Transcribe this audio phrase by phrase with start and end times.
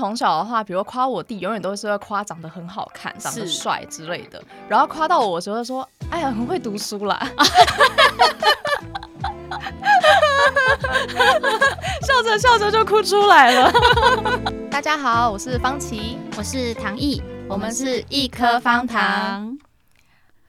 [0.00, 4.42] 从小的话，比如夸我弟，永远都是会夸长得很好看、长得帅之类的。
[4.66, 7.20] 然后夸到我的时候说：“哎呀，很会读书啦。”
[12.00, 13.70] 笑着笑着就哭出来了。
[14.70, 19.59] 大家好，我是方琦，我是唐毅，我们是一颗方糖。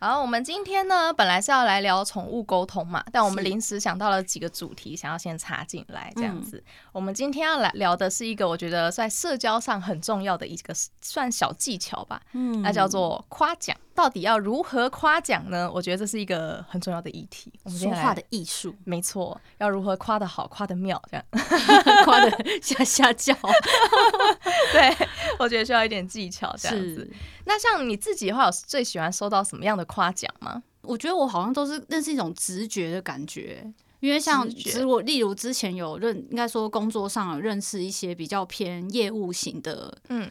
[0.03, 6.57] 好，我们今天呢，本来是要来聊宠物沟通嘛，但我们临时想到了几个主题，想要先插进来这样子。
[6.57, 6.63] 嗯、
[6.93, 10.73] 我们今天要来聊的是一个我觉得在社交上很重要的一个
[11.03, 13.77] 算小技巧吧，嗯，那叫做夸奖。
[13.93, 15.69] 到底要如何夸奖呢？
[15.71, 17.51] 我觉得这是一个很重要的议题。
[17.63, 21.25] 我们说话的艺术，没错，要如何夸得好，夸得妙，这样
[22.05, 23.33] 夸得下下叫。
[24.71, 27.09] 对，我觉得需要一点技巧，这样子。
[27.45, 30.63] 那像你自己的话，有最喜欢收到什么样的夸奖吗？
[30.83, 40.27] 我觉得我好像都是那是一种直觉的感觉，因为像其实我例如之前有认，应该说工作上有认识一些比较偏业务型的嗯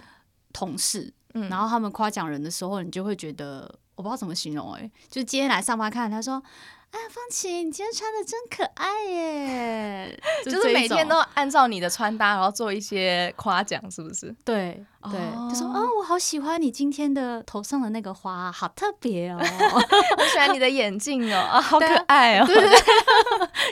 [0.52, 6.42] 同事，嗯，然后他们夸奖人的时候，你就会觉得我不知道怎么形容哎、欸，就今天来上班看他说。
[6.92, 10.20] 哎，方琦，你今天穿的真可爱耶！
[10.45, 14.34] 就是每天都按照你的穿搭，然后做一些夸奖，是不是？
[14.45, 15.12] 对对，
[15.48, 19.38] 就说哦，我好喜欢你今天的头上的那个花，好特别哦！
[20.18, 22.45] 我喜欢你的眼镜哦， 啊，好可爱哦！
[22.45, 22.79] 对对对，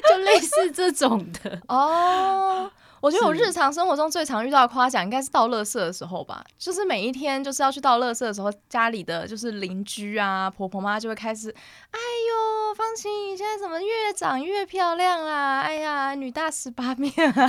[0.09, 2.71] 就类似这种的哦。
[3.01, 6.45] 我觉得我日常生活中最常遇到的夸奖，应该是倒垃圾的时候吧。
[6.59, 11.51] 就是每一天就是要去倒垃圾的时候，家里的就是邻居啊、婆婆妈就会开始，
[11.91, 15.61] 哎呦，方琦，你现在怎么越长越漂亮啊？
[15.61, 17.47] 哎呀，女大十八变啊！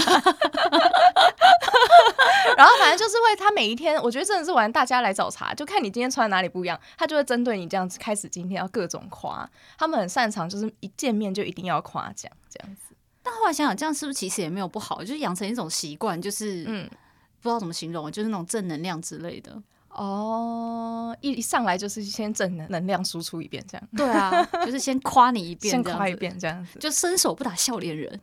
[2.57, 9.49] 然后反正就是会，他每一天，我觉得真的是玩大家来找茬，就看你今天穿哪里不一样，他就会针对你这样子开始今天要各种夸。
[9.77, 12.88] 他们很擅长，就是一见面就一定要夸奖这样子。
[13.29, 15.01] 但后来想想，这样是不是其实也没有不好？
[15.01, 16.89] 就是养成一种习惯，就是嗯，
[17.41, 19.55] 不知道怎么形容，就是那种正能量之类的。
[19.89, 23.87] 哦，一一上来就是先正能量输出一遍，这样。
[23.95, 26.79] 对啊，就是先夸你一遍，先夸一遍，这样子。
[26.79, 28.19] 就伸手不打笑脸人。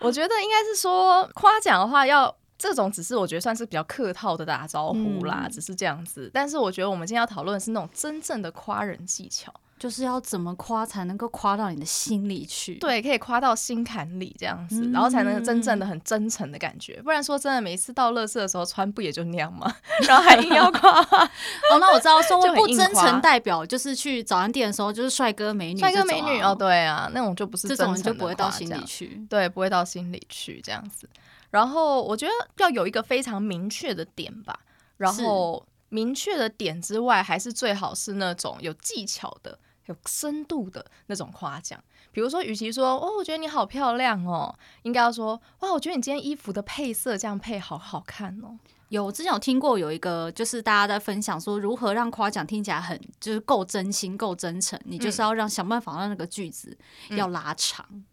[0.00, 6.30] 我觉得应该是说夸奖的话，要这种只是我觉得算是比较客套的打招呼啦，嗯、只是这样子。
[6.34, 9.52] 但是我觉得我们今天要讨论的是那种真正的夸人技巧。
[9.78, 12.74] 就是要怎么夸才能够夸到你的心里去？
[12.74, 17.00] 对，可以夸到心坎里这样子，嗯、然后才能真正的很真诚的感觉。
[17.02, 19.72] 不然说真的，每次到乐色的时候穿不也就那样吗？
[20.06, 21.00] 然后还硬要 夸。
[21.00, 29.24] 哦，那我知道，说不真诚代表就是去早餐店的时候就是帅哥美女、啊，帅哥美女哦，对啊，那种就不是真诚的，这种就不会到心里去。
[29.30, 31.08] 对，不会到心里去这样子。
[31.50, 34.58] 然后我觉得要有一个非常明确的点吧。
[34.98, 39.56] 然后明确的点之外，还是最好是那种有技巧的。
[39.88, 41.82] 有深度的那种夸奖，
[42.12, 44.54] 比如说，与其说“哦，我觉得你好漂亮哦”，
[44.84, 48.58] 应该要说“哇，我觉得你今天衣服的配色这样配好好看哦”。
[48.90, 54.80] 有，我之前有听过有一个，就是大家在分享说，如何让夸奖听起来很就是够真心、够真诚。
[54.84, 56.76] 你就是要让想办法让那个句子
[57.10, 58.04] 要拉长，嗯、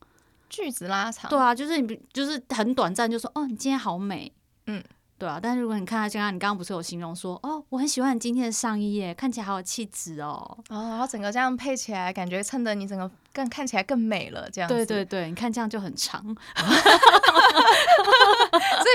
[0.50, 1.30] 句子拉长。
[1.30, 4.32] 对啊，就是你就是很短暂，就说“哦，你今天好美”，
[4.68, 4.84] 嗯。
[5.18, 14.76] 对啊，但是如果你看他刚刚，你刚刚不是有形容说，哦，我很喜欢你今天的上衣耶，看起来好有气质哦，哦，然后整个这样配起来，感觉衬得你整个更看起来更美了，这样子。
[14.76, 16.36] 对对对，你看这样就很长， 所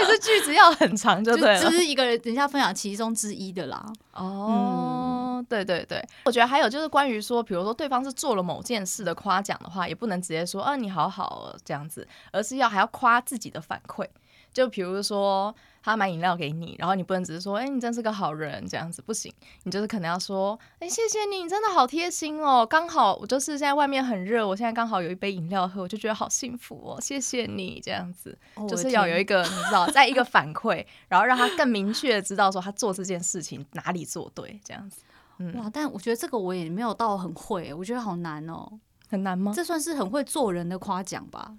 [0.03, 3.91] 以这句子要很长就对只是一个人等一下分享其中之一的啦。
[4.13, 14.07] 哦，嗯、对对对，我觉得还有就是关于说，比如说对方是做了某件事的夸奖的话，也不能直接说，啊，你好好哦，这样子，而是要还要夸自己的反馈。
[14.53, 19.33] 就比如说，他买饮料给你，然后你不能只是说，哎、欸，你真是个好人，这样子不行。
[19.65, 22.67] 你就是可能要说，哎、欸，谢谢你，你真的好贴心哦。
[22.67, 27.01] 刚好我就是现在外面很热，我现在刚好有一杯饮料喝，我就觉得好幸福哦。
[27.01, 35.03] 谢谢你这样子，就是要有一个你知道，再一个反馈，然后让他更明确的知道说他做这件事情哪里做对，这样子。
[35.39, 38.79] 嗯，哇，但我觉得这个我也没有到很会，我觉得好难哦。
[39.09, 39.53] 很难吗？
[39.57, 41.53] 这算是很会做人的夸奖吧。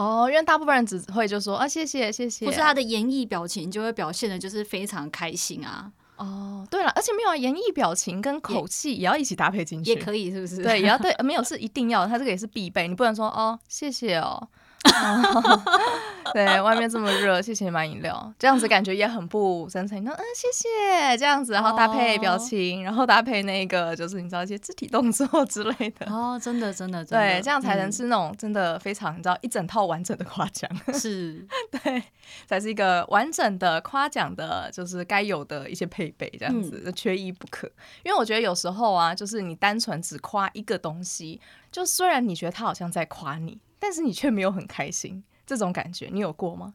[0.00, 5.92] 哦，因为大部分人只会就说啊，谢谢谢谢，不是他的演绎表情就会表现的就是非常开心啊。
[6.16, 10.62] 哦，对了，而且没有演绎表情跟口气也要一起搭配进去，也可以是不是？
[10.62, 14.48] 对，也要对， 没有是一定要，他这个也是必备，你不能说哦，谢谢哦。
[16.32, 20.00] 对，外面这么热，谢谢你买饮料，这样子感觉也很不真诚。
[20.00, 26.06] 你说嗯，谢谢，这样子，然后搭配表情，然后搭配那个就是你知道一些肢体动作之类的。
[26.06, 30.70] 哦，真的，真的，真的，对，这样才能是那种真的非常你知道一整套完整的夸奖。
[30.94, 31.44] 是，
[31.82, 32.02] 对，
[32.46, 37.68] 才是一个完整的夸奖的，就是该有的一些配备，这样子，缺一不可。
[38.04, 41.40] 因为我觉得有时候啊，就是你单纯只夸一个东西，
[41.72, 43.58] 就虽然你觉得他好像在夸你。
[43.80, 46.74] 但是你却没有很开心，这种感觉你有过吗？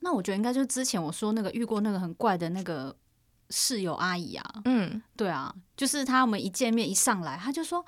[0.00, 2.94] 那我觉得应该就是之前我说那个遇过那个很怪的那个
[3.48, 4.54] 室友阿姨啊。
[4.66, 7.82] 嗯，对啊，就是他们一见面一上来，她就说：“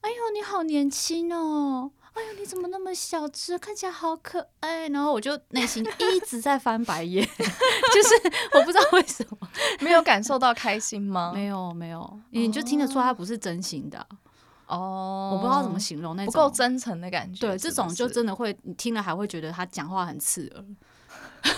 [0.00, 4.88] 哎呦，你好年轻哦。”哎呦，你怎么那么小只，看起来好可爱。
[4.88, 9.48] 然后我就内心一直在翻白眼， 就是我不知道为什么
[9.80, 11.32] 没有感受到开心吗？
[11.34, 14.06] 没有没有，你就听得出他不是真心的
[14.66, 15.30] 哦。
[15.34, 17.46] 我不知道怎么形容那种不够真诚的感觉。
[17.46, 20.64] 对，这种就真的会，你听了还会觉得他讲话很刺耳。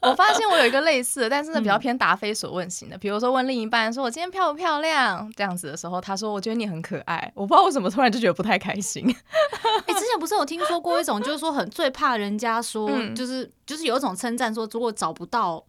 [0.00, 2.96] 我发现我有一个类似的，但是呢比较偏答非所问型的。
[2.96, 9.04] 比如说问另一半说：“我今天漂不漂亮？”这样子的时候，他说：“我觉得你很可爱。”我不知道为什么突然就觉得不太开心。
[9.10, 15.64] 哎、欸，之前不是有听说过一种，就是说很最怕人家说，就是就是有一种称赞说，如果找不到。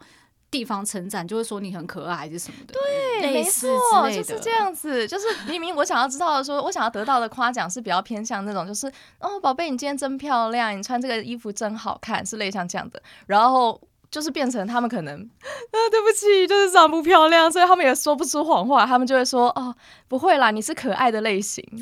[0.51, 5.07] 地方称赞就会说你很可爱还是什么的，对，没错，就是这样子。
[5.07, 8.87] 就是明明我想要知道的说，我想要得到的夸奖是比较偏向那种，就是
[9.19, 13.01] 哦，宝贝，你今天真漂亮，你穿这个衣服真好看，是类像这样的。
[13.25, 19.75] 然后就是变成他们可能 啊，对不起，就是长不漂亮，所以他们也说不出谎话，他们就会说哦，
[20.07, 21.63] 不会啦，你是可爱的类型。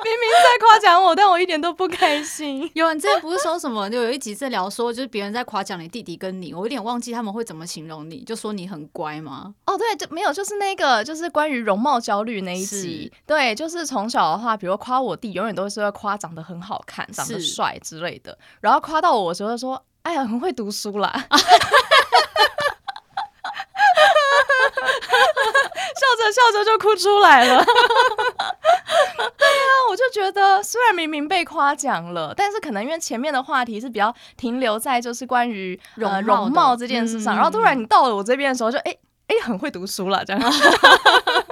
[0.00, 2.70] 明明在夸奖我，但我一点都不开心。
[2.74, 3.90] 有，你之前不是说什么？
[3.90, 9.54] 就有一集在聊说，就是别人在夸奖你弟弟跟你，我有点忘记他们会怎么形容你，就说你很乖吗？
[9.66, 13.12] 哦，对，就没有，就是那个，就是关于容貌焦虑那一集。
[13.26, 18.38] 对，就是从小的话，比如夸我弟，永远都是会夸长得很好看、长得帅之类的。
[18.60, 21.12] 然后夸到我的时候说：“哎呀，很会读书啦。
[25.98, 27.62] ”笑着笑着就哭出来了。
[29.36, 38.96] 对啊，我就觉得虽然明明被夸奖了，但是可能因为前面的话题是比较停留在就是关于容、呃、容貌这件事上，嗯、然后突然你到了我这边的时候就，就哎
[39.26, 40.40] 哎很会读书了，这样，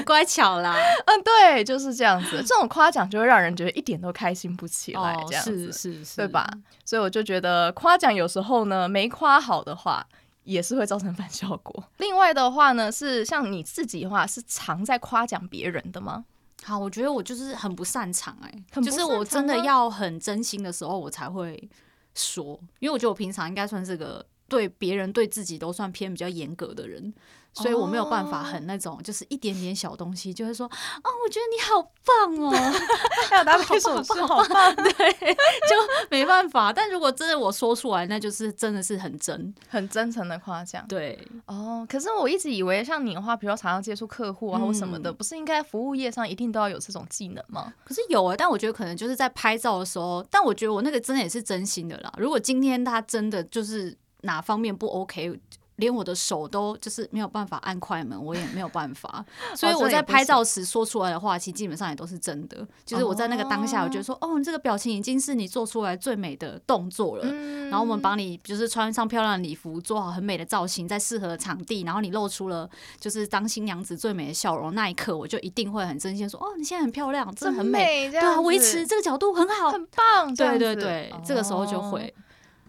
[0.06, 0.74] 乖巧啦。
[1.06, 2.42] 嗯，对，就是这样子。
[2.46, 6.48] 这种夸奖就会让人觉得一点都开心不起来，这样子、哦、是是是，对吧？
[6.84, 10.06] 所以我就觉得夸奖有时候呢，没夸好的话。
[10.44, 11.84] 也是会造成反效果。
[11.98, 16.24] 另外的话呢，是像你自己的话，是常在夸奖别人的吗？
[16.64, 21.68] 好，我觉得我就是很不擅长哎、欸，就是我真的要很真心的时候，我才会
[22.14, 27.12] 说，因为我觉得我平常应该算是个对别人对自己都算偏比较严格的人。
[27.52, 32.50] 所以我没有办法很那种，就是一点点小东西就会说哦，我觉得你好棒哦，
[33.28, 35.76] 还有答非所问，好棒，对，就
[36.10, 36.72] 没办法。
[36.72, 40.84] 但如果真的我说出来，那就是真的是很真、很真诚的夸奖。
[40.88, 47.72] 对，哦，可是我一直以为像你的话，比如说常常接触客户啊或什么的，不是应该服务业上一定都要有这种技能吗？
[47.84, 52.12] 可是有啊，但我觉得可能就是在拍照的时候，但我觉得我那个真的也是真心的啦。
[52.16, 55.38] 如果今天他真的就是哪方面不 OK。
[55.80, 59.24] 连我的手都就是没有办法按快门，我也没有办法，
[59.56, 62.64] 所以我在拍照时说出来的话，其实基本上也都是真的。
[62.84, 67.24] 就是我在那个当下，我觉得说，哦，你这个表情已经是你做出来最美的动作了。
[67.70, 72.68] 然后我们帮你就是穿上漂亮的礼服，做好很美的造型，在适合的场地，然后你露出了
[72.98, 80.34] 就是当新娘子最美的笑容，那一刻我就一定会很真心说，哦，你现在很漂亮，真的很美，对啊，维持这个角度很好，很棒。
[80.34, 82.12] 对对对，这个时候就会。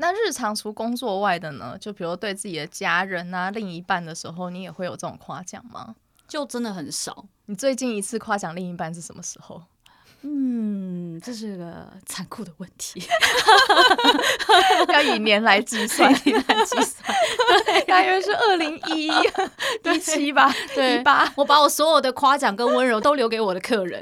[0.01, 1.77] 那日常除工作外的呢？
[1.80, 5.95] 就比如对自己的家人啊、另一半的时候，你也会有这种夸奖吗？
[6.27, 7.25] 就真的很少。
[7.45, 9.62] 你最近一次夸奖另一半是什么时候？
[10.24, 13.03] 嗯，这是个残酷的问题，
[14.89, 17.15] 要以年来计算， 以年来计算。
[17.65, 21.31] 对，大约是二零一一七吧，对吧？
[21.36, 24.01] 我把我所有的夸奖跟温柔都留给我的客人。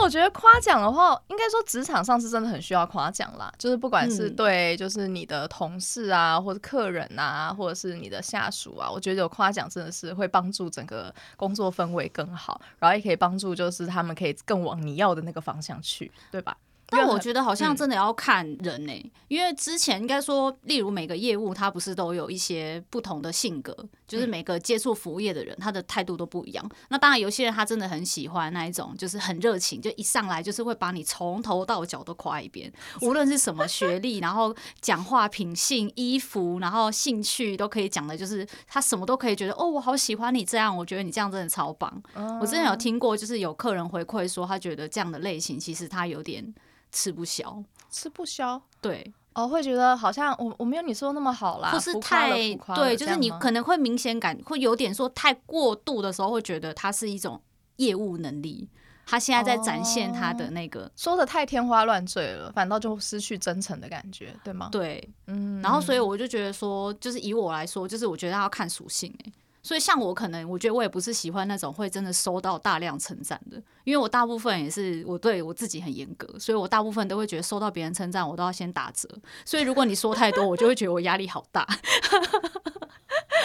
[0.00, 3.52] 但我觉得夸奖的话，应该说职场上是真的很需要夸奖啦。
[3.58, 16.56] 就是不管是对，就是你的同事啊，或者客人啊，或者是你的下属啊，我觉得有夸奖真的是会帮助整个工作氛围更好，然后也可以帮助就是他们可以更往你要的那个方向去，对吧？
[16.92, 23.76] 但我觉得好像真的要看人呢、欸，嗯、因为之前应该说，例如每个业务它不是都有一些不同的性格，
[24.10, 26.70] 就是每个接触服务业的人他的态度都不一样。
[26.88, 42.02] 那当然有些人他真的很喜欢那一种，就是很热情，就一上来就是会把你从头到脚都夸一遍，无论是什么学历，然后讲话品性、衣服，然后兴趣都可以讲的，就是他什么都可以觉得哦，我好喜欢你这样，我觉得你这样真的超棒。
[42.40, 46.52] 我之前有听过，就是有客人回馈说，他觉得这样的类型其实他有点。
[46.92, 52.30] 吃不消，吃不消，对，哦，会觉得好像我我没有你说的那么好啦，不是太
[52.74, 57.40] 对，就是你可能会明显感会有点说太过度的时候，会觉得它是一种
[57.76, 58.68] 业务能力，
[59.06, 64.68] 他现在在展现他的那个、哦、说的太天花乱坠了，反倒就失去真诚的感觉，对吗？
[64.70, 69.32] 对，嗯，然后所以我就觉得说，就是以我来说，就是我觉得要看属性、欸
[69.62, 79.08] 所以像我可能，我觉得我也不是喜欢那种会真的收到大量称赞的，因为我大部分也是我对我自己很严格，所以我大部分都会觉得收到别人称赞，我都要先打折。
[79.44, 81.66] 所以如果你说太多，我就会觉得我压力好大，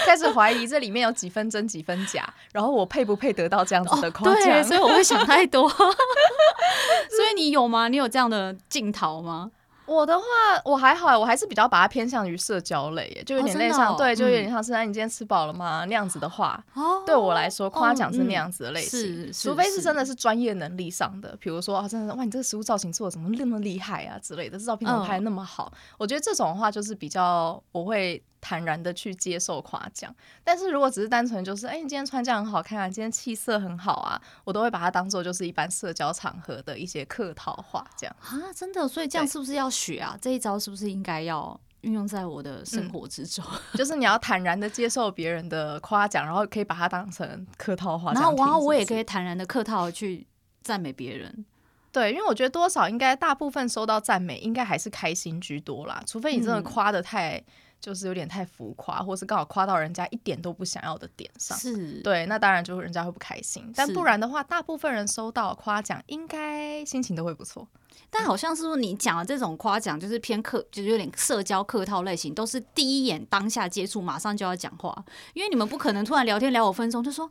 [0.06, 4.42] 开始怀疑这里面有几分真几分假，然后我配不配得到这样子的夸奖？
[4.42, 5.68] 哦，对，所以我会想太多。
[5.70, 7.88] 所以你有吗？
[7.88, 9.52] 你有这样的镜头吗？
[9.86, 10.26] 我的话，
[10.64, 15.86] 我还好，我还是比较把它偏向于社交类耶，就有点类像，哦哦、对，就有点像是，哎、嗯，你今天吃饱了吗？
[15.86, 25.72] 那样子的话，哦、对我来说，夸奖是那样子的类型，除非是真的是专业能力上的，比如说啊，真的，哇，你这个食物造型做的怎么那么厉害啊之类的，这照片怎么拍的那么好？
[25.74, 28.24] 嗯、我觉得这种的话就是比较我会。
[28.48, 40.16] 坦然的去接受夸奖，但是如果只是单纯就是，哎、欸，你今天穿这样很好看啊，今天气色很好啊，我都会把它当做就是一般社交场合的一些客套话，这样啊，真的，所以这样是不是要学啊？
[40.22, 43.44] 这一招是不是应该要运用在我的生活之中？
[43.50, 50.28] 嗯、 就是你要坦然的接受别人的夸奖，然后可以把它当成客套话，然后然后我也可以坦然的客套去
[50.62, 51.44] 赞美别人。
[51.92, 57.38] 对，因为我觉得多少应该大部分收到赞美，应该还是开心居多啦，除非你真的夸的太。
[57.38, 57.44] 嗯
[57.86, 63.72] 就是有点太浮夸，或是刚好夸到人家一点都不想要的点上，是对，那当然就人家会不开心。
[63.76, 67.68] 但不然的话，大部分人收到夸奖，应该心情都会不错。
[68.10, 77.30] 但好像是说你讲的这种夸奖，就是偏客，就是有点社交客套类型，都是第一眼当下接触，马上就要讲话，因为你们不可能突然聊天聊五分钟就说，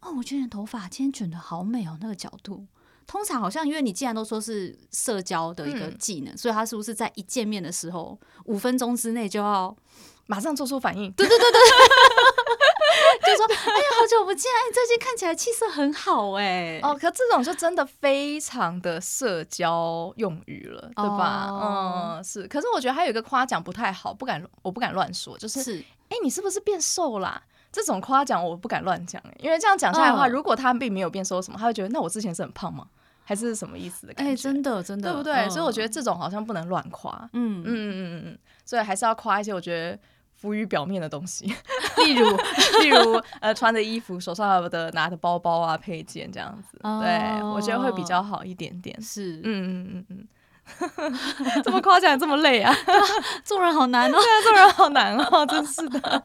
[0.00, 2.66] 哦，我觉得你的头发今天卷得好美哦，那个角度。
[3.06, 9.74] 通常好像因为你既然都说是社交的一个技能，嗯、所以他是不是在一见面的时候五分钟之内就要
[10.26, 11.10] 马上做出反应？
[11.12, 11.60] 对对对对，
[13.26, 16.80] 就说哎呀，好久不见，哎，最近看起来气色很好，哎。
[16.82, 21.48] 哦，可这种就真的非常的社交用语了，对吧？
[21.50, 22.46] 哦、嗯，是。
[22.48, 25.84] 可是我觉得还有一个夸奖不太好，不敢，我不敢乱说，就是，哎是，
[26.22, 27.42] 你是不是变瘦啦？
[27.72, 32.86] 这种夸奖我不敢乱讲，因为这样讲下来的话，如果他并没有变瘦什么，他会觉得那我之前是很胖吗？
[33.24, 34.32] 还是什么意思的感觉？
[34.32, 35.48] 哎，真的真的，对不对？
[35.48, 37.16] 所以我觉得这种好像不能乱夸。
[37.32, 39.98] 嗯嗯嗯嗯嗯，所以还是要夸一些我觉得
[40.34, 41.46] 浮于表面的东西，
[42.04, 42.28] 例如
[42.82, 46.78] 例如呃穿的衣服、手上的拿的包包啊、配件这样子。
[46.82, 49.00] 对，我觉得会比较好一点点。
[49.00, 50.28] 是，嗯嗯嗯嗯。
[51.62, 52.74] 这么夸奖这么累啊！
[53.44, 56.22] 做人好难哦， 对啊，做人好难哦，真是的。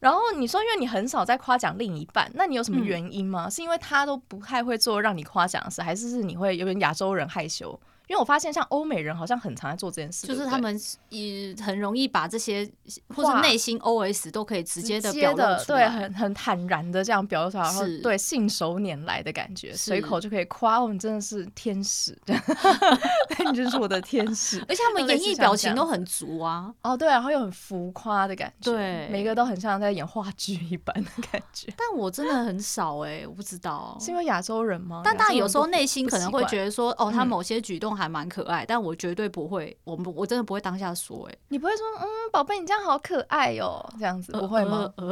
[0.00, 3.46] 然后你说，因为你很少在夸奖另一半，那你有什么原因吗？
[3.46, 7.78] 嗯、是因为他都不太会做让你夸奖的事，还是是你会有点亚洲人害羞？
[8.08, 12.68] 因为我发现，像欧美人好像很常在做这件事，就是他们也很容易把这些
[13.14, 22.16] 或者内心 OS 都可以直接的表露出来，对，很很坦然的这样表露出来，然后对信手拈来的感觉，随口就可以夸我们真的是天使，
[23.50, 31.72] 你就是我的天使，而且他们演绎表情都很足啊，哦对，然后又很浮夸的感觉，对，每个都很像在演话剧一般的感觉。
[31.76, 35.02] 但我真的很少哎，我不知道是因为亚洲人吗？
[35.04, 37.95] 但大家有时候内心可能会觉得说，哦，他某些举动。
[37.96, 44.92] 还蛮可爱，但我绝对不会，我我真的不会当下说，哎，你不会说，嗯，宝贝，你这样好可爱哟，这样子不会吗？
[44.98, 45.04] 为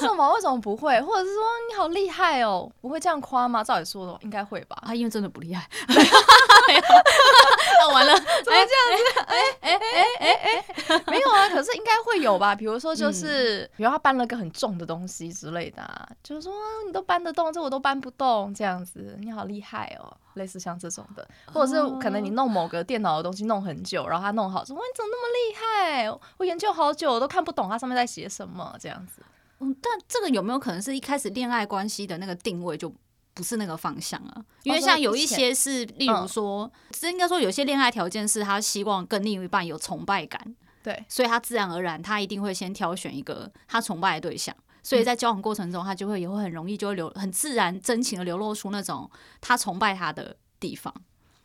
[0.00, 0.32] 什么？
[0.34, 1.00] 为什么不会？
[1.02, 3.62] 或者是说你好厉害哦，不会这样夸吗？
[3.62, 4.82] 照理说的应该会吧？
[4.86, 5.68] 他因为真的不厉害，
[7.80, 9.20] 那完了， 怎么这样子？
[9.26, 12.54] 哎哎哎哎哎，没有啊，可是应该会有吧？
[12.54, 16.52] 比如说，就是比如他搬了个很重的东西之类的，就是说
[16.86, 20.16] 你都搬得动，这我都搬不动，这样子，你好厉害哦。
[20.34, 26.18] 类似像这种的，或者是可能你弄某个电脑的东西弄很久，然后他弄好说，哇，你怎么那么厉害？
[26.36, 29.22] 我研究好久，我都看不懂它上面在写什么这样子。
[29.58, 32.90] 嗯，但这个有没有可能是一开始恋爱关系的那个定位就
[33.34, 34.44] 不是那个方向啊？
[34.62, 44.54] 因为像有一些是，例如说，这、嗯、应该说有些恋爱条件是他希望跟另一半有崇拜感，对，所以他自然而然他一定会先挑选一个他崇拜的对象。
[44.82, 49.08] 所以在交往过程中，他就会也会很容易就会流很自然真情的流露出那种
[49.38, 50.92] 他崇拜他的地方。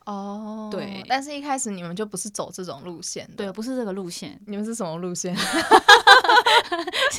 [0.06, 5.36] 哦，对，但是一开始你们就不是走这种路线，对，不是这个路线，你们是什么路线？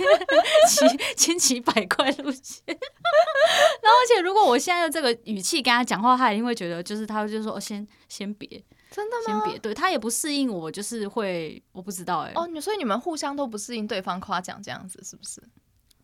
[0.68, 2.62] 千千奇百怪路线。
[2.66, 8.48] 然后，而且如果我现在用这个语气跟他讲话，他一定会觉得，就是他就说，哦，先先别，
[8.90, 9.40] 真的吗？
[9.42, 12.32] 先别，对他也不适应我，就是会，我不知道哎。
[12.34, 15.42] 哦，所以你们互相都不适应对方夸奖这样子，是不是？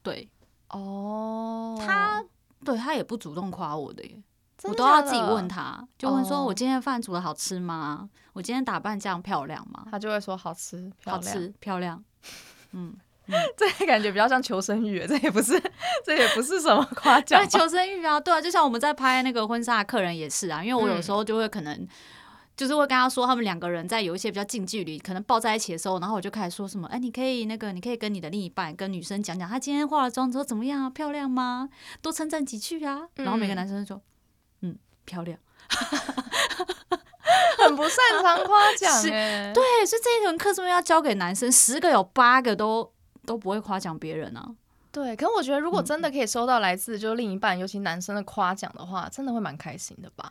[0.02, 0.28] 对，
[0.70, 2.24] 哦，他
[2.64, 4.22] 对他也不主动夸我的耶，
[4.62, 8.08] 我都要自己问他，就问说我今天饭煮的好吃吗？
[8.32, 9.86] 我今天打扮这样漂亮吗？
[9.90, 12.02] 他就会说好吃，好吃，漂亮。
[12.72, 12.94] 嗯，
[13.56, 15.60] 这感觉比较像求生欲， 这也不是，
[16.04, 17.44] 这也不是什么夸奖。
[17.48, 21.86] 求生欲啊，对啊，就像我们在拍那个婚纱的客人也是啊，因为我有时候就会可能。
[22.54, 30.90] 就是会跟他说，他们两个人在有一些比较近距离，可能抱在一起的时候，然后我就开始说什么，哎，你可以那个，你可以跟你的另一半，跟女生讲讲，她今天化了妆之后怎么样啊？
[30.90, 31.70] 漂亮吗？
[32.02, 33.08] 多称赞几句啊。
[33.14, 34.02] 然后每个男生就说，
[34.60, 34.76] 嗯，
[35.06, 35.38] 漂亮，
[37.58, 39.02] 很不擅长夸 奖。
[39.02, 41.50] 对，所以这一门课是不是要教给男生？
[41.50, 42.90] 十个有八个都
[43.26, 44.48] 都不会夸奖别人啊。
[44.90, 50.30] 对，可是我觉得如果真的可以收到来自就另一半，尤其男生的夸奖的话，真的会蛮开心的吧。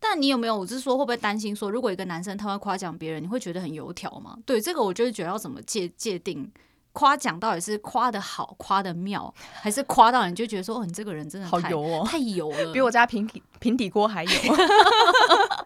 [0.00, 0.58] 但你有没有？
[0.58, 4.36] 我是说，会不会担心说，如果一个男生他会夸奖别人，你会觉得很油条吗？
[4.44, 6.50] 对，这个我就是觉得要怎么界界定
[6.92, 14.30] 夸奖到底是夸的好、夸的妙，还是夸到你就觉得说，哦，你这个人真的好油哦，太油了，比我家平底平底锅还油。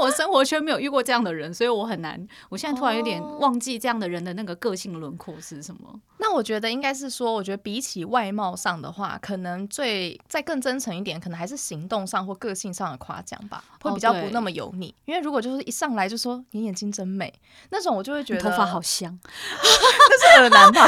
[0.00, 2.26] 我生活圈没有遇过这样的人，所以我很难。
[2.48, 5.80] 我现在突然有点忘记这样的人的那个个性轮廓是什么。
[5.84, 5.96] Oh.
[6.18, 14.86] 那我觉得应该是说，我觉得比起外貌上的话，可能最再更真诚一点，可能还是行动上或个性上的夸奖吧，会比较不那么油腻。
[14.86, 17.32] Oh, 因为如果就是一上来就说你眼睛真美，
[17.70, 20.86] 那种我就会觉得头发好香， 那是耳男吧。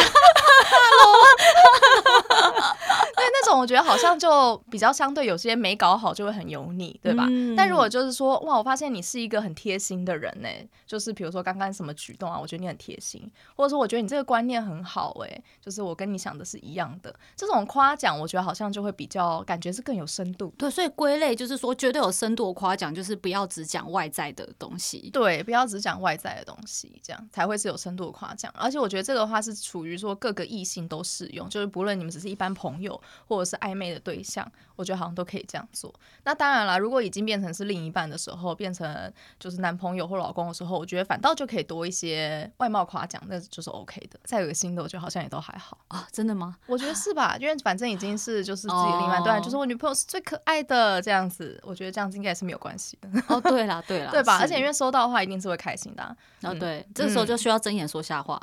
[3.22, 7.26] 对，那种我觉得好像就比较相对，有些没搞好就会很油腻，对吧？
[7.28, 10.48] 嗯、但如果就是说，哇，我发现你是一个很贴心的人呢，
[10.86, 20.52] 就是比如说刚刚什么举动啊，我觉得你很贴心，或者说我觉得你这个观念很好，哎，就是我跟你想的是一样的，这种夸奖我觉得好像就会比较感觉是更有深度。
[20.58, 28.52] 对，所以归类就是说，绝对有深度的夸奖，就是不要只讲外在的东西，对，不要只讲外在的东西，这样才会是有深度的夸奖。
[28.56, 33.00] 而且我觉得这个话是处于说各个异性都适用，就是不论你们只是一般朋友。
[33.26, 35.92] 或者是暧昧的对象，我觉得好像都可以这样做。
[36.24, 44.18] 那当然啦，如果已经变成是另一半的时候，变成就是男朋友或老公的时候，我觉得反倒就可以多一些外貌夸奖，那就是 OK 的。
[44.24, 46.06] 再有个新的，我觉得好像也都还好啊。
[46.12, 46.56] 真的吗？
[46.66, 47.36] 我觉得是吧？
[47.40, 51.60] 因为反正已经是就是自己的另一半，对，就是我女朋友是最可爱的这样子。
[51.64, 53.08] 我觉得这样子应该也是没有关系的。
[53.28, 54.38] 哦，对啦，对啦， 对吧？
[54.40, 56.16] 而且因为收到的话，一定是会开心的。
[56.42, 58.40] 哦，对，这个时候就需要睁眼说瞎话。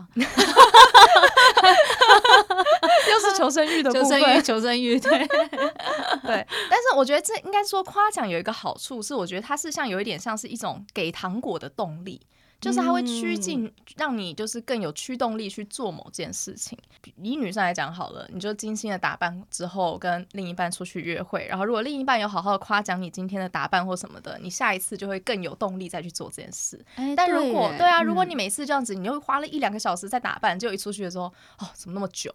[3.12, 5.28] 又是求生欲的部分，求生欲，求生欲，对
[6.24, 6.48] 对。
[6.70, 12.22] 但是我觉得这应该说夸奖有一个好处是，我觉得它是像有一点像是一种给糖果的动力，
[12.60, 16.78] 就是它会趋近让你就是更有驱动力去做某件事情。
[17.16, 26.84] 以女生来讲好了，你就精心的打扮之后跟另一半出去约会，然后如果另一半有好好的夸奖你今天的打扮或什么的，你下一次就会更有动力再去做这件事。
[26.98, 31.26] 欸、但如果对啊，如果你每次这样子，你又花了一两个小时在打扮，就一出去的时候，
[31.60, 32.34] 哦，怎么那么久？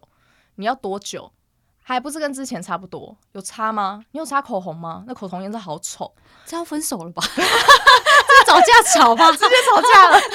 [0.55, 1.31] 你要多久？
[1.87, 3.15] 还不是跟之前差不多？
[3.33, 4.03] 有擦吗？
[4.11, 5.03] 你有擦口红吗？
[5.05, 6.11] 那口红颜色好丑，
[6.45, 7.21] 这要分手了吧？
[7.35, 10.19] 这吵架吵吧，直接吵架了。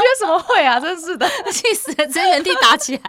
[0.00, 0.78] 约什么会啊？
[0.78, 2.06] 真是的， 气死了！
[2.06, 3.02] 直接原地打起来，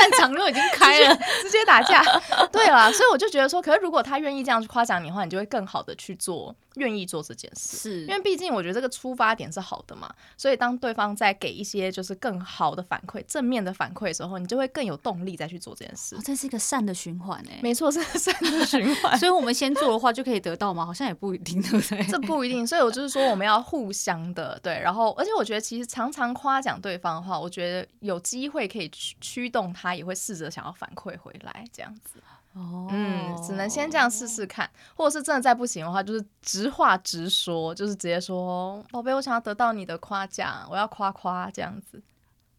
[0.00, 2.02] 战场都已经开了，直接打架。
[2.50, 6.54] 对啦，所以我就觉得说，可是如果他愿意这样去夸奖你的话，你就会更好的去做。
[6.74, 16.16] 愿意做这件事，是因为毕竟我觉得这个出发点是好的嘛，所以当对方在给一些就是更好的反馈、正面的反馈的时候，你就会更有动力再去做这件事。
[16.16, 19.18] 哦，这是一个善的循环哎，没错， 是个善的循环。
[19.18, 20.84] 所以我们先做的话就可以得到吗？
[20.84, 22.02] 好像也不一定，对不对？
[22.06, 22.66] 这不一定。
[22.66, 32.20] 所以我就是说我们要互相的对，然后而且我觉得其实常常夸奖对方的话，我觉得有机会可以驱驱动他，也会试着想要反馈回来这样子。
[32.54, 42.00] 哦，嗯，只能先这样试试看，或者是真的再不行的话，就是直话直说，就是直接说，宝贝，我想要得到你的夸奖，我要夸夸这样子。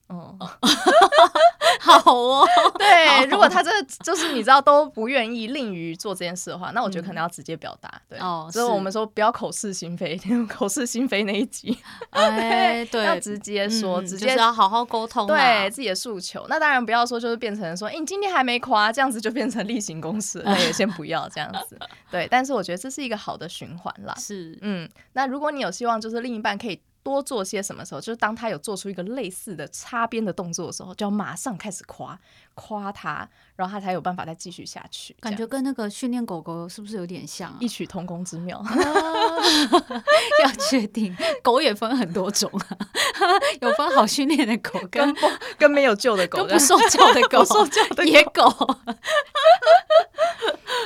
[0.10, 0.38] 嗯，
[1.82, 2.48] 好哦。
[2.78, 7.92] 对，如果他真的就是你知道都不愿意吝于做这件事的话，那我觉得可能要直接表达。
[8.08, 11.78] 对哦，所以我们说不要口是心非， 口是心非那一集，
[12.12, 16.46] 哎，对，要直接说，直接要好好沟通，对自己的诉求。
[16.50, 21.78] 那当然不要说就是变成说，哎，你今天还没夸，这样子就变成例行公事，那也先不要这样子。
[22.12, 24.14] 对，但是我觉得这是一个好的循环啦。
[24.18, 26.80] 是，嗯，那如果你有希望，就是另一半可以。
[27.06, 32.20] 多做些什么时候，就是当他有做出一个类似的擦边的动作的时候，就要马上开始夸
[32.56, 35.16] 夸他，然后他才有办法再继续下去。
[35.20, 37.58] 感觉跟那个训练狗狗是不是有点像啊？
[37.60, 38.60] 异曲同工之妙。
[40.44, 42.78] 要确定，狗也分很多种啊，
[43.62, 48.52] 有分好训练的狗跟跟，跟没有救的狗，跟不受教的 狗，受教的野狗。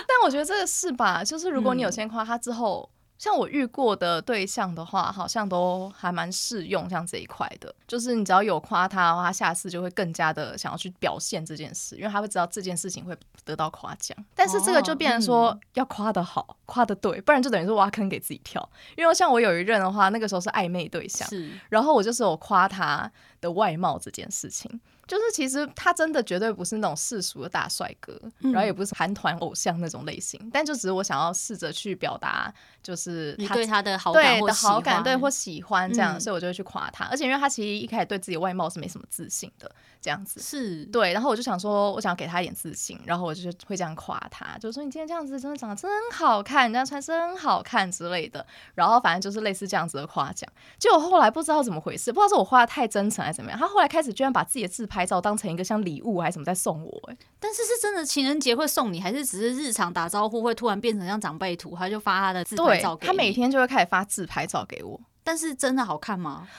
[0.05, 1.23] 但我觉得这个是吧？
[1.23, 2.89] 就是如果你有先夸他之后。
[2.91, 7.71] 嗯像我遇过的对象的话，好像都还蛮适用像这一块的。
[7.85, 14.17] 就是你只要有夸他的话，他下次就会更加的想要去表现这件事，因为他会知道这件事情会得到夸奖。
[14.33, 18.67] 但是这个就变成说要夸得好，夸得对，不然就等于是挖坑给自己跳。
[18.95, 24.79] 因为像我有一任的话，那个时候是暧昧对象，是，然后我就是有夸他的外貌这件事情。
[25.09, 37.05] 就是其实他真的绝对不是那种世俗的大帅哥，嗯、然后也不是韩团偶像那种类型，但就只是我想要试着去表达，就是他对他的好感的好感，对或喜欢这样，嗯、所以我就会去夸他。
[37.05, 48.45] 而且因为他其实一开始对自己外貌是没什么自信的，这样子是对，然后我就想说，我想要给他一点自信，然后我就会这样夸他，就说你今天这样子真的长得真好看，你这样穿真好看之类的，
[48.75, 50.47] 然后反正就是类似这样子的夸奖。
[50.77, 54.98] 结果后来不知道怎么回事，不知道是我画的太真诚还是怎么样，他后来开始居然把自己的自拍。
[54.99, 63.07] 拍照当成一个像礼物还是什么在送我哎、欸，但是是真的情人节会送你，还是只是日常打招呼会突然变成像长辈图，他就发他的自拍照给你？
[63.07, 66.49] 他每天就会开始发自拍照给我，但是真的好看吗？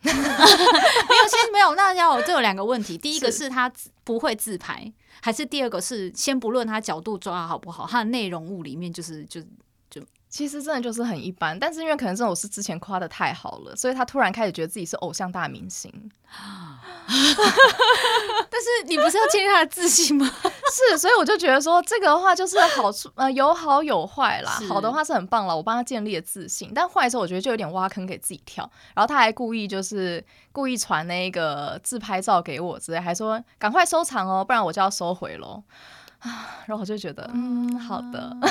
[0.00, 1.74] 没有，先没有。
[1.74, 3.70] 那要这有两个问题，第一个是他
[4.02, 9.42] 不会自拍，是还是第二个是先不论他角度抓好不好，他的内容物里面就是就。
[10.28, 15.90] 其实真的就是很一般，但是因为可能这种是之前夸的太好了，所以他突然开始觉得自己是偶像大明星。
[17.08, 20.30] 但是你不是要建立他的自信吗？
[20.70, 24.60] 是，所以我就觉得说这个的话就是好处，呃，有好有坏啦。
[24.68, 28.70] 好的话是很棒了，我帮他建立了自信，但坏的时候我觉得就有点挖坑给自己跳。
[28.94, 35.62] 然后他还故意就是故意传那个自拍照给我之类，还说赶快收藏哦，不然我就要收回喽。
[36.20, 38.36] 啊，然后我就觉得，嗯，好的，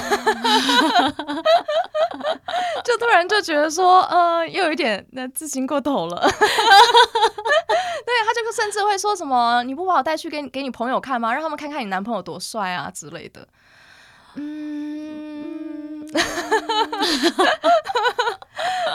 [2.84, 6.16] 就突然就觉得说，呃，又有一点那自信过头了。
[8.08, 11.34] 对，他就甚至会说什么，你不把我带去给给你朋友看吗？
[11.34, 13.46] 让他们看看你男朋友多帅啊之类的。
[14.36, 16.08] 嗯，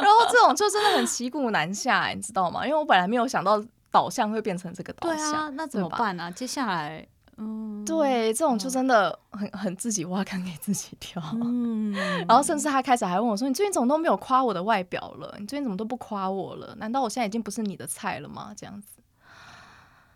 [0.01, 2.67] 然后这种就真的很骑虎难下，你知道吗？
[2.67, 5.19] 因为我本来没有想到导向会变成这个导向。
[5.19, 6.33] 对啊，那怎么办呢？
[6.35, 7.07] 接下来。
[7.39, 11.21] 嗯，对，这种就真的很很自己挖坑给自己跳。
[11.35, 11.93] 嗯，
[12.29, 15.35] 然后甚至他开始还问我说：“你最近怎么都没有夸我的外表了？
[15.39, 16.75] 你最近怎么都不夸我了？
[16.77, 18.89] 难道我现在已经不是你的菜了吗？”这样子，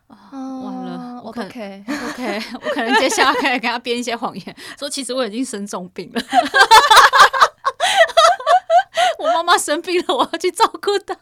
[0.08, 6.20] 啊，完了，我 OK OK，我可能接下来可以给他编一些谎言，说其实我已经生重病了，
[9.18, 11.16] 我妈妈生病了，我要去照顾她。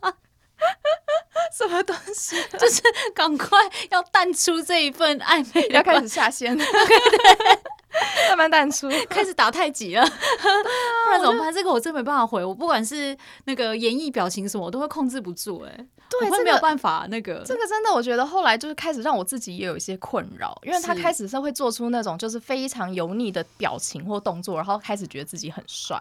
[1.57, 2.37] 什么东西？
[2.59, 2.83] 就是
[3.14, 3.59] 赶快
[3.90, 6.64] 要淡出这一份暧昧， 要开始下线 了。
[6.64, 10.05] 对，慢慢淡出，开始打太极了。
[10.05, 11.55] 不然怎么办？
[11.55, 12.45] 这个我真没办法回。
[12.45, 15.61] 我不管是那个演绎表情什么，我都会控制不住。
[15.61, 17.07] 哎，对，我会没有办法。
[17.11, 25.99] 那个这个真的，我觉得后来就是开始让我自己也有一些困扰，因为他开始是会做出那种就是非常油腻的表情或动作，然后开始觉得自己很帅。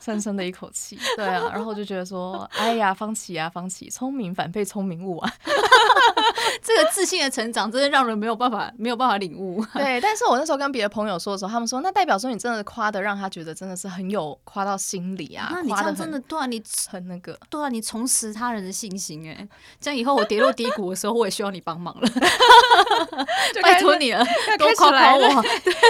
[0.00, 5.30] 深深的一口气，对啊，然后我就觉得说，哎呀，方琦啊，方琦，聪明反被聪明误啊，
[6.62, 9.62] 这个自信的成长真的让人没有办法，没有办法领悟。
[9.74, 19.48] 对，但是我那时候跟别的朋友说的时候，他们说，那代表说你真的夸的让他觉得真的是很有夸到心里啊，那你这样真的对啊，你很那个，对啊，你重拾他人的信心，哎，
[19.80, 22.08] 这样以后我跌落低谷的时候，我也需要你帮忙了，
[23.62, 24.24] 拜托你了，
[24.56, 25.42] 多夸夸我，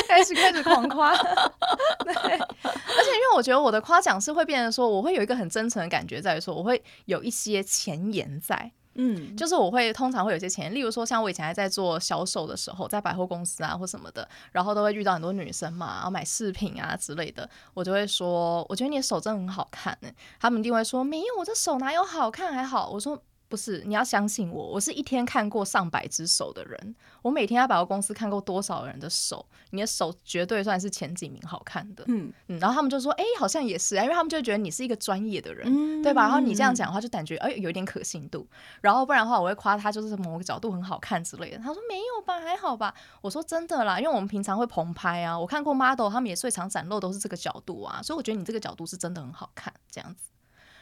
[0.09, 1.15] 开始开始狂夸，
[2.05, 3.29] 对，而且因为。
[3.37, 23.23] 我觉得我的夸奖是会变成说，我会有一个很真诚的感觉，在于说我会有一些前言在，嗯，就是我会通常会有些钱，例如说像我以前还在做销售的时候，在百货公司啊或什么的，然后都会遇到很多女生嘛，然后买饰品啊之类的，我就会说，我觉得你的手真的很好看呢，他们一定会说，没有，我这手哪有好看还好，我说。
[23.49, 26.95] 不是，你要相信我，我是一天看过上百只手的人。
[27.23, 32.05] 我每天在百货公司看过多少人的手，你的手绝对算是前几名好看的。
[32.09, 36.25] 嗯嗯，然后他们就说，哎、欸，好像也是啊，因为他们就觉得你是一个专业的人，嗯、对吧？
[36.25, 38.47] 然后你这样讲的话，就感觉哎、欸，有一点可信度。
[38.83, 41.57] 然后不然的话，我会夸他就是某个角度很好看之类的。
[41.57, 42.93] 他说没有吧，还好吧。
[43.23, 50.29] 我说真的啦，因为我们平常会棚拍啊，我看过 model，他们也最常展露都是这个角度啊，所以我觉得你这个角度是真的很好看，这样子。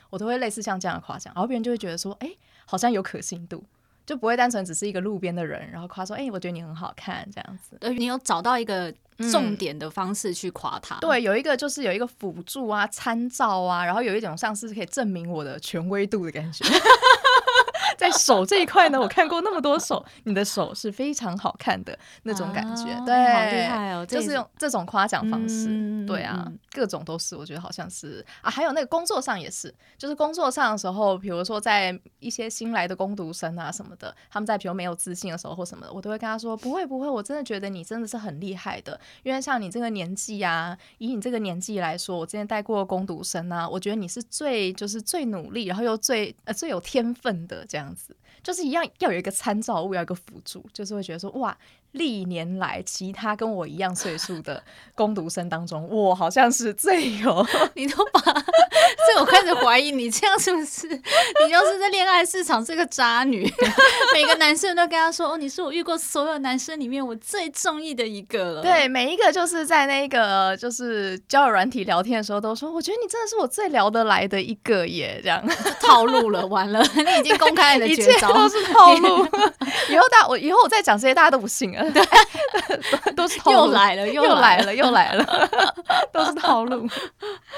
[0.09, 3.65] 我都会类似像这样的夸奖，然后别人就会觉得说，哎、欸，好像有可信度，
[4.05, 7.79] 就不会单纯只是一个路边的人，然后夸说，哎、欸，我觉得你很好看这样子。
[7.81, 8.93] 对，你有找到一个
[9.33, 10.97] 重点的方式去夸他？
[10.97, 16.65] 嗯、对，有一个就是有一个辅助啊、参照啊，然后有一种像是可以证明我的权威度的感觉。
[17.99, 24.05] 在手这一块呢，我看过那么多手，你的手是非常好看的那种感觉，啊、对，好厉害哦！
[24.07, 48.17] 就是用这种夸奖方式，嗯、对啊，各种都是，我觉得好像是啊，还有那个工作上也是，就是工作上的时候，比如说在一些新来的工读生啊什么的，他们在比如没有自信的时候或什么的，我都会跟他说，不会不会，我真的觉得你真的是很厉害的，因为像你这个年纪啊，以你这个年纪来说，我之前带过工读生啊，我觉得你是最就是最努力，然后又最呃最有天分的这样样子。
[48.43, 51.57] 就是一样要有一个参照物，要有一个辅助，就是会觉得说哇。
[51.93, 54.63] 历年来，其他跟我一样岁数的
[54.95, 57.47] 攻读生当中，我好像是最有。
[57.75, 58.33] 你都把，所
[59.15, 60.87] 以我开始怀疑你这样是不是？
[60.89, 63.51] 你就是在恋爱市场是个渣女。
[64.13, 75.43] 每个男生都跟他说：“哦，你是我遇过所有男生里面我最中意的一个了。”对，每一个就是在那个就是交友软体聊天的时候都说：“我觉得你真的是我最聊得来的一个耶。”这样
[75.81, 79.27] 套路了，完了，你已经公开了， 一切都是套路。
[79.91, 81.86] 以后大我以后我再讲这些，大家都不信了。
[81.93, 85.25] 对，都是又来了，又来了，又来了，
[86.13, 86.89] 都是套路。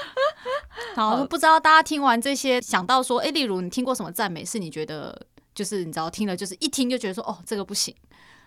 [0.95, 5.19] 好，不知道大家听完这些，想到说，哎，例如你听过什么赞美，是你觉得
[5.53, 7.95] 就是你知道听了就是一听就觉得说，哦，这个不行。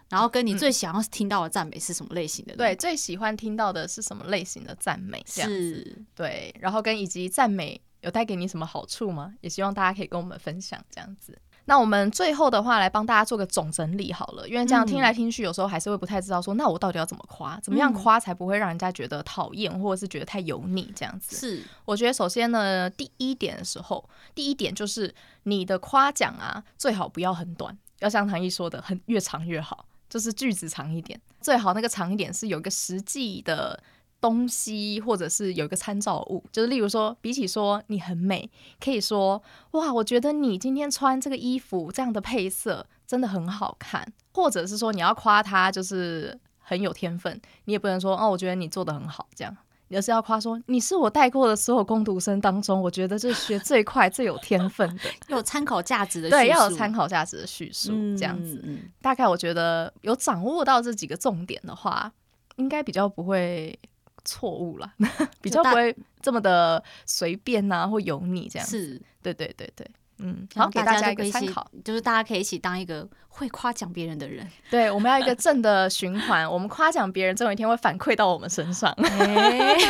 [0.09, 2.55] 然后跟你最想要听到的赞美是什么类型的？
[2.55, 5.25] 对，最喜欢听到的是什么类型的赞美？
[5.27, 6.55] 是，对。
[6.61, 9.33] 然后跟以及赞美有带给你什么好处吗？
[9.41, 11.39] 也希望大家可以跟我们分享这样子。
[11.65, 21.37] 那我们最后的话来帮大家做个总整理好了，因为这样听来听去，有时候还是会不太知道说，那我到底要怎么夸，怎么样夸才不会让人家觉得讨厌，或者是觉得太油腻这样子。
[21.37, 33.83] 是，我觉得首先呢，第一点的时候，第一点就是你的夸奖啊，最好不要很短，要像唐毅说的，很越长越好，就是句子长一点，最好那个长一点是有一个实际的。
[34.23, 49.57] 东西，或者是有一个参照物，就是例如说，比起说你很美，可以说哇，我觉得你今天穿这个衣服这样的配色真的很好看，或者是说你要夸他就是很有天分，你也不能说哦，我觉得你做的很好这样，
[49.91, 62.13] 而是要夸说你是我带过的所有攻读生当中，我觉得这学最快最有天分的，有参考价值的，对，要有参考价值的叙述，这样子，嗯，大概我觉得有掌握到这几个重点的话，
[62.55, 63.77] 应该比较不会。
[64.25, 64.93] 错误了，
[65.41, 68.79] 比较不会这么的随便呐、啊，或油腻这样子。
[68.79, 69.87] 是，对对对对，
[70.23, 74.49] 嗯，好，给大家一个参考，就是大家可以一起当一个会夸奖别人的人。
[74.71, 78.91] 对，我们要一个正的循环，我们夸奖别人，总有一天会反馈到我们身上。
[78.93, 79.77] 欸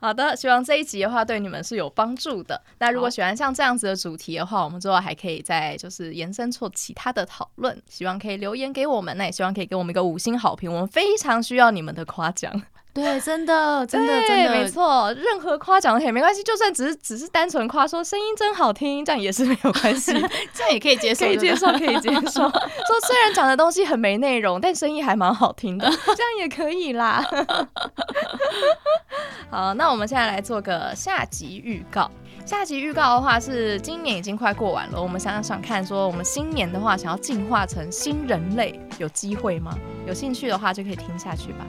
[0.00, 2.60] 好的，希望这一集的话对你们是有帮助的。
[2.78, 7.82] 那如果喜欢像这样子的主题的话，我们之后还可以再就是延伸出其他的讨论。
[7.88, 12.52] 希望可以留言给我们，那也希望可以给我们一个五星好评，我们非常需要你们的夸奖。
[12.94, 20.12] 对，真的， 真的，真的，没错，任何夸奖也没关系，就算只是只是单纯夸说声音真好听，这样也是没有关系，
[20.54, 22.48] 这样也可以接受，可以接受，可以接受。
[22.48, 27.24] 说虽然讲的东西很没内容，但声音还蛮好听的，这样也可以啦。
[29.50, 32.08] 好，那我们现在来做个下集预告。
[32.46, 39.76] 下集预告的话是今年已经快过完了，我们想想看，说我们新年的话想要进化成新人类，有机会吗？
[40.06, 41.66] 有兴趣的话就可以听下去吧。